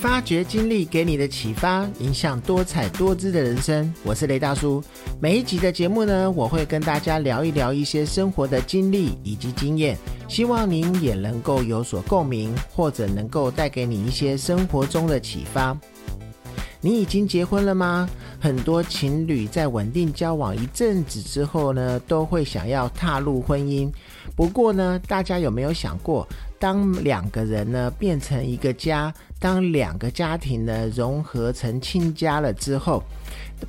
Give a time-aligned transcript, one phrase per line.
[0.00, 3.92] 发掘经历给你的启发，影响多彩多姿的人生。
[4.04, 4.80] 我是雷大叔。
[5.20, 9.98] 每一集的节目呢，我会跟大家聊一聊一些生活的经历以及经验，
[10.28, 15.76] 希望您也能够有所共鸣，或者能够带给你一些生活中的启发。
[16.80, 18.08] 你已经结婚了吗？
[18.38, 23.90] 很多情侣在稳定交往一阵子之后呢，都会想要踏入婚姻。
[24.36, 26.26] 不过呢，大家有没有想过，
[26.58, 33.02] 当两个人呢变成一个家，当两个家庭呢融合成亲家了之后，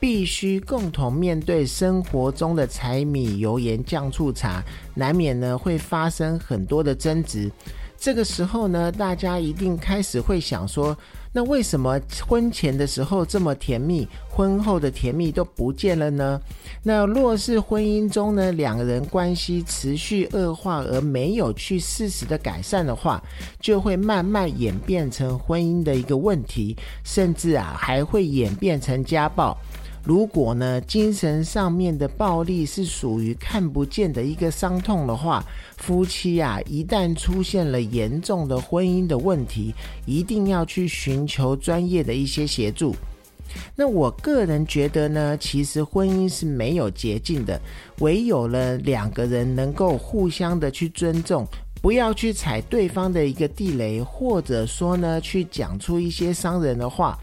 [0.00, 4.62] 必须共同面对生活中的柴米油盐酱醋茶，
[4.94, 7.50] 难免呢会发生很多的争执。
[7.98, 10.96] 这个时候呢，大家一定开始会想说。
[11.36, 16.40] 那为什么婚前的时候这么甜蜜，婚后的甜蜜都不见了呢？
[16.84, 23.20] 那若是婚姻中呢，两个人关系持续恶化而没有去适时的改善的话，
[23.58, 29.58] 就会慢慢演变成婚姻的一个问题，甚至啊还会演变成家暴。
[30.04, 35.42] 如果呢，精神上面的暴力是属于看不见的一个伤痛的话，
[35.78, 39.74] 夫妻啊，一旦出现了严重的婚姻的问题，
[40.04, 42.94] 一定要去寻求专业的一些协助。
[43.74, 47.58] 那我个人觉得呢，其实婚姻是没有捷径的，
[48.00, 51.46] 唯有了两个人能够互相的去尊重。
[51.84, 57.14] 不要去踩对方的一个地雷，或者说呢，去讲出一些伤人的话，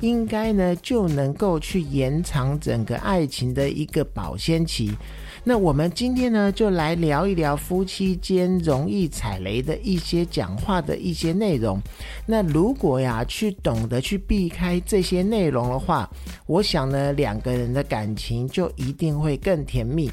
[0.00, 4.92] 应该呢就能够去延长整个爱情的一个保鲜期。
[5.42, 11.80] 那我们今天呢，就来聊一聊夫妻间容易踩雷的一些讲话的一些内容。
[12.26, 16.06] 那如果呀，去懂得去避开这些内容的话，
[16.44, 20.10] 我想呢，两个人的感情就一定会更甜蜜。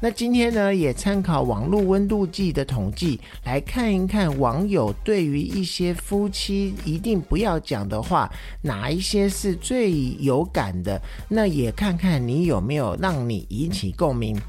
[0.00, 8.30] 那今天呢，也参考网络温度计的统计，来看一看网友对于一些夫妻一定不要讲的话，
[8.62, 11.02] 哪一些是最有感的？
[11.28, 14.40] 那也看看你有没有让你引起共鸣。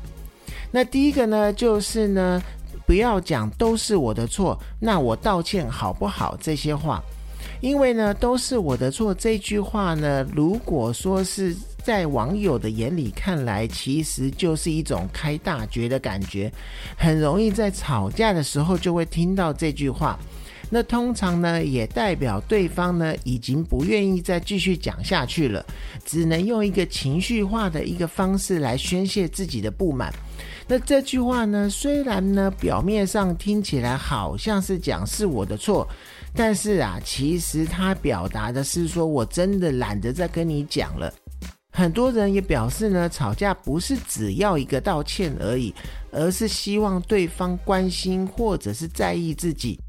[0.71, 2.39] 那第一个呢，就是呢，
[2.85, 6.37] 不要讲都是我的错，那我道歉好不好？
[6.39, 7.01] 这些话，
[7.59, 11.57] 因为呢，都是我的错这句话呢，如果说是。
[11.83, 16.51] 在网友的眼里看来，其实就是一种开大绝的感觉，
[16.97, 20.19] 很容易在吵架的时候就会听到这句话。
[20.71, 25.65] 那通常呢，也代表对方呢已经不愿意再继续讲下去了，
[26.05, 30.13] 只能用一个情绪化的一个方式来宣泄自己的不满。
[30.67, 35.87] 那这句话呢，虽然呢表面上听起来好像是讲是我的错，
[36.35, 41.11] 但是啊，其实他表达的是说我真的懒得再跟你讲了。
[41.79, 45.73] 很多人也表示呢，吵架不是只要一个道歉而已，
[46.11, 49.79] 而是希望对方关心或者是在意自己。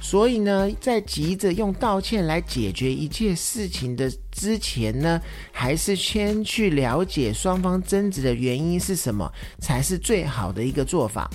[0.00, 5.20] 所以呢，在急着用道歉来解决一切事情的之前呢，
[5.52, 11.30] 还是先去了解双方争执的原因是什么，才是最好的一个做法。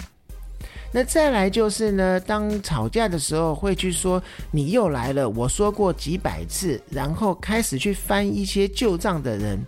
[0.91, 9.59] 那再来就是呢，当吵架的时候会去说你又来了，我说过几百次，然后开始去翻一些旧账的人，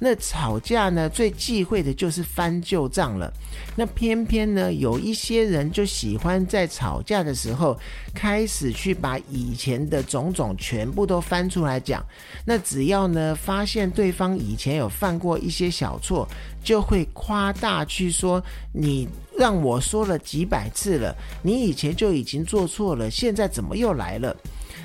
[0.00, 3.32] 那吵架呢最忌讳的就是翻旧账了。
[3.76, 7.78] 那偏偏呢有一些人就喜欢在吵架的时候
[8.12, 12.04] 开始去把以前的种种全部都翻出来讲。
[12.44, 16.28] 那只要呢发现对方以前有犯过一些小错，
[16.64, 18.42] 就会夸大去说
[18.72, 19.06] 你。
[19.36, 24.36] 让我说了几百次了，你以前就已经做错了，现在怎么又来了？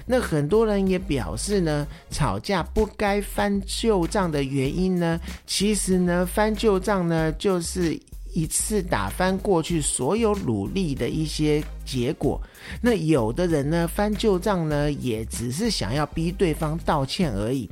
[0.07, 7.95] 那很多人也表示呢，吵架不该翻旧账的原因呢，其实呢，翻旧账呢，就是
[8.34, 12.41] 一次打翻过去所有努力的一些结果。
[12.81, 17.69] 那有的人呢，翻旧账呢，也只是想要逼对方道歉而已。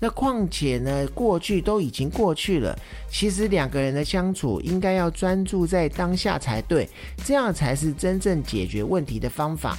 [0.00, 2.78] 那况且呢，过去都已经过去了。
[3.10, 6.88] 其实两个人的相处应该要专注在当下才对，
[7.24, 9.78] 这样才是真正解决问题的方法。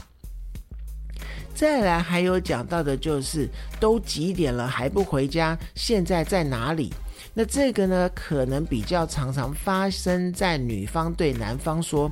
[1.53, 3.47] 再来还有讲到的就是
[3.79, 6.93] 都几点了还不回家，现在在哪里？
[7.33, 12.11] 那这个呢，可能比较常常发生在女方对男方说。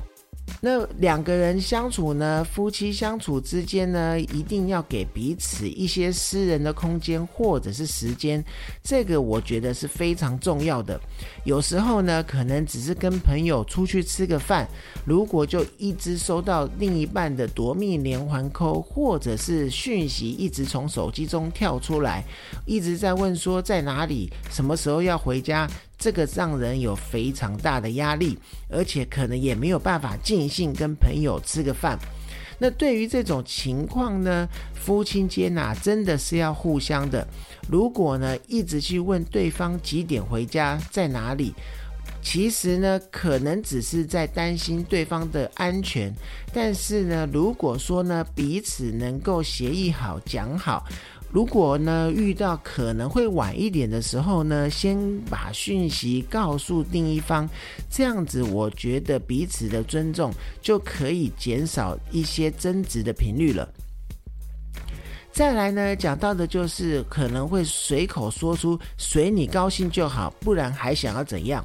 [0.60, 8.42] 那两个人相处呢，夫妻相处之间呢，一定要给彼此一些私人的空间或者是时间，
[8.82, 10.98] 这个我觉得是非常重要的。
[11.44, 14.66] 有时候呢，可能只是跟朋友出去吃个饭，
[15.04, 22.24] 如果就一直收到另一半的夺命连环扣，或者是讯息一直从手机中跳出来，
[22.64, 25.68] 一直在问说在哪里，什么时候要回家。
[25.98, 28.38] 这个让人有非常大的压力，
[28.68, 31.98] 而且可能也没有办法尽兴跟朋友吃个饭。
[32.58, 37.26] 那对于这种情况呢，夫妻间呐，真的是要互相的。
[37.68, 41.52] 如果呢，一直去问对方几点回家，在哪里，
[42.22, 46.14] 其实呢，可能只是在担心对方的安全。
[46.52, 50.86] 但是呢，如果说呢，彼此能够协议好、讲好。
[51.34, 54.96] 如果呢遇到可能会晚一点的时候呢，先
[55.28, 57.48] 把讯息告诉另一方，
[57.90, 60.32] 这样子我觉得彼此的尊重
[60.62, 63.68] 就可以减少一些争执的频率了。
[65.32, 71.64] 再来呢，讲到的就是可能会随口说出“随你高兴就好”，不然还想要怎样？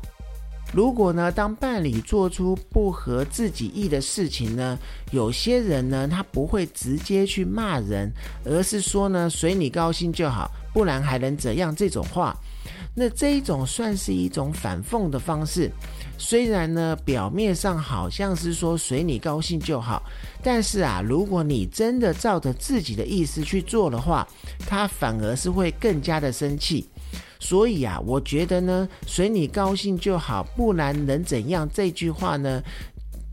[0.71, 4.77] 如果呢，当伴侣做出不合自己意的事情呢，
[5.11, 8.11] 有些人呢，他不会直接去骂人，
[8.45, 11.75] 而是说呢，随你高兴就好，不然还能怎样？
[11.75, 12.37] 这种话，
[12.95, 15.71] 那这一种算是一种反讽的方式。
[16.19, 20.03] 虽然呢，表面上好像是说随你高兴就好，
[20.43, 24.27] 但是啊，如果你真的照着自己的意思去做的话，
[24.67, 26.87] 他反而是会更加的生气。
[27.39, 31.67] 所以啊，我觉得呢，随你高兴就好，不然能怎样？
[31.73, 32.61] 这句话呢，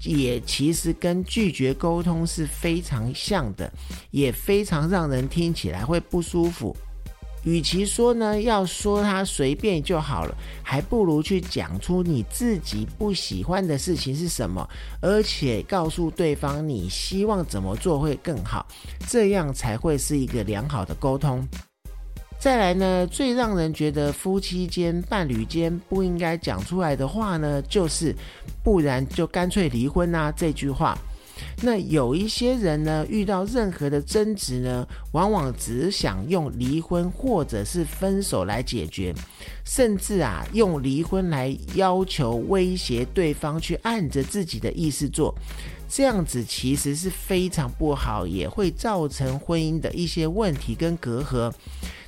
[0.05, 3.73] 也其实跟拒绝沟通是非常像的，
[4.11, 6.77] 也非常让人听起来会不舒服。
[7.45, 10.35] 与其说呢，要说他随便就好了，
[10.65, 14.69] 还不如去讲出你自己不喜欢的事情是什么，
[15.01, 18.67] 而且告诉对方你希望怎么做会更好，
[19.09, 21.47] 这样才会是一个良好的沟通。
[22.47, 28.15] 再来呢，最让人觉得夫妻间、伴侣间不应该讲出来的话呢，就是
[28.63, 30.97] “不然就干脆离婚啊”这句话。
[31.61, 39.13] 那有一些人呢，遇到任何的争执呢，往往只想用离婚或者是分手来解决，
[39.65, 45.35] 甚至啊，用离婚来要求威胁对方去按着自己的意思做。
[45.89, 51.53] 这样子其实是非常不好，也会造成婚姻的一些问题跟隔阂。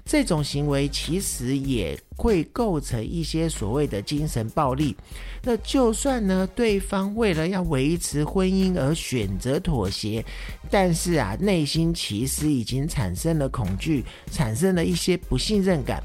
[0.09, 4.97] 这种行为其实也会构成一些所谓的精神暴力。
[5.43, 10.25] 那就算呢，对方为了要维持婚姻而选择妥协，
[10.71, 14.03] 但是啊，内心其实已经产生了恐惧，
[14.33, 16.03] 产生了一些不信任感，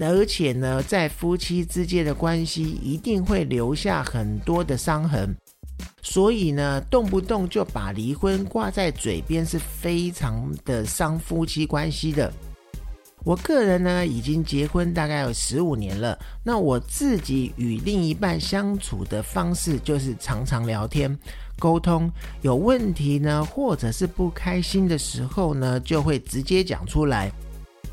[0.00, 5.36] 而且呢，在夫妻之间的关系一定会留下很多的伤痕。
[6.00, 12.32] 所以呢，动不动就把离婚挂在嘴边，是非常的伤夫妻关系的。
[13.24, 16.18] 我个人呢，已经结婚大概有十五年了。
[16.42, 21.18] 那我自己与另一半相处的方式，就是常常聊天、
[21.58, 22.10] 沟通。
[22.42, 27.32] 有问题呢，或者是不开心的时候呢，就会直接讲出来。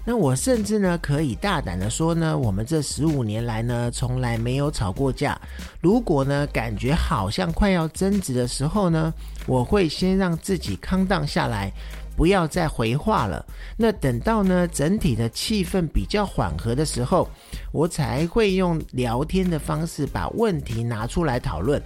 [0.04, 5.40] 那我甚至呢，可以大胆的说呢，我们这十五年来呢，从来没有吵过架。
[5.80, 9.14] 如果呢，感觉好像快要争执的时候呢，
[9.46, 11.72] 我会先让自己康荡下来。
[12.16, 13.46] 不要再回话了。
[13.78, 17.30] 那等到呢，整体的气氛比较缓和的时候，
[17.72, 21.82] 我才会用聊天的方式把问题拿出来讨论。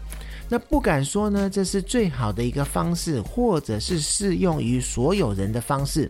[0.48, 6.10] 那不敢说呢，这是最好的一个方式，或者是适用于所有人的方式。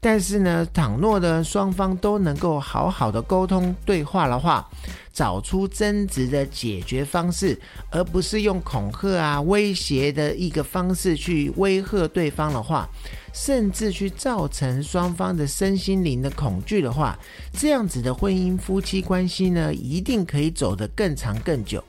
[0.00, 4.68] 但是呢，倘若呢双方都能够好好的沟通对话的话，
[5.12, 7.58] 找出争执的解决方式，
[7.90, 12.88] 而不是用恐吓啊、威胁的一个方式去威吓对方的话。
[13.32, 17.18] 甚至去造成双方的身心灵的恐惧的话，
[17.52, 21.84] 这样子的婚姻夫妻关系呢，一定可以走得更长更久。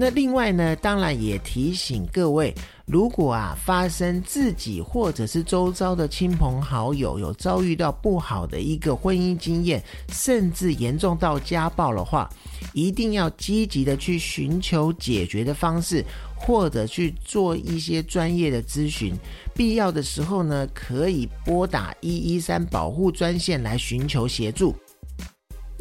[0.00, 2.54] 那另外呢，当然也提醒各位，
[2.86, 12.26] 如果啊发生自己或者是周遭的亲朋好友有遭遇到不好的一个婚姻经验，甚至严重到家暴的话，
[12.72, 16.02] 一定要积极的去寻求解决的方式。
[16.42, 19.14] 或者去做一些专业的咨询，
[19.54, 24.74] 必要的时候呢，可以拨打一一三保护专线来寻求协助。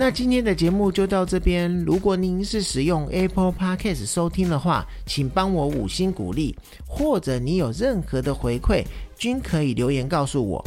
[0.01, 1.69] 那今天的节目就到这边。
[1.83, 6.55] 如果您是使用 Apple Podcast 收听的话，请帮我五星鼓励，
[6.87, 8.81] 或者你有任何的回馈，
[9.17, 10.65] 均可以留言告诉我。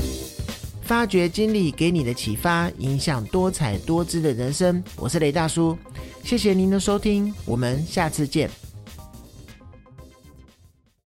[0.83, 4.85] 发掘经历给你的启发，影响多彩多姿的人生。
[4.97, 5.75] 我是雷大叔，
[6.23, 8.51] 谢谢您的收听，我们下次见。